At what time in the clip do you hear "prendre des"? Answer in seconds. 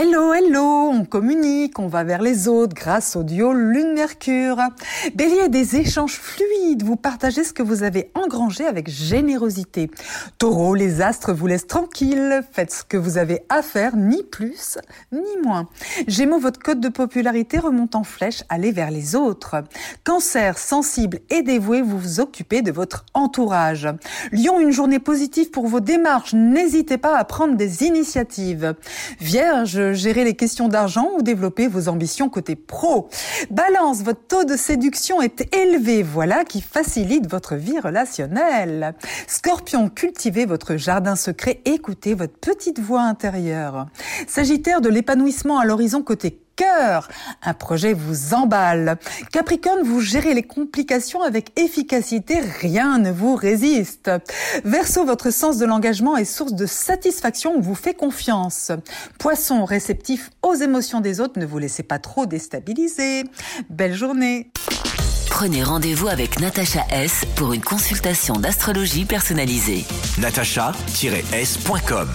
27.24-27.82